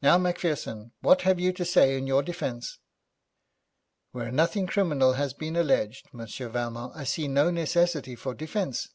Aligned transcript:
Now, 0.00 0.18
Macpherson, 0.18 0.92
what 1.00 1.22
have 1.22 1.40
you 1.40 1.52
to 1.54 1.64
say 1.64 1.98
in 1.98 2.06
your 2.06 2.22
defence?' 2.22 2.78
'Where 4.12 4.30
nothing 4.30 4.68
criminal 4.68 5.14
has 5.14 5.34
been 5.34 5.56
alleged, 5.56 6.06
Monsieur 6.12 6.48
Valmont, 6.48 6.92
I 6.94 7.02
see 7.02 7.26
no 7.26 7.50
necessity 7.50 8.14
for 8.14 8.34
defence. 8.34 8.90